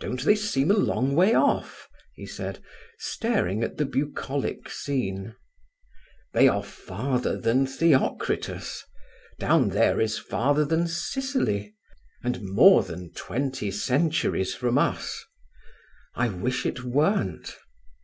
"Don't 0.00 0.22
they 0.24 0.34
seem 0.34 0.72
a 0.72 0.76
long 0.76 1.14
way 1.14 1.32
off?" 1.32 1.88
he 2.12 2.26
said, 2.26 2.60
staring 2.98 3.62
at 3.62 3.76
the 3.76 3.84
bucolic 3.84 4.68
scene. 4.68 5.36
"They 6.32 6.48
are 6.48 6.64
farther 6.64 7.38
than 7.38 7.64
Theocritus—down 7.64 9.68
there 9.68 10.00
is 10.00 10.18
farther 10.18 10.64
than 10.64 10.88
Sicily, 10.88 11.72
and 12.24 12.42
more 12.42 12.82
than 12.82 13.12
twenty 13.12 13.70
centuries 13.70 14.56
from 14.56 14.76
us. 14.76 15.24
I 16.16 16.30
wish 16.30 16.66
it 16.66 16.82
weren't." 16.82 17.56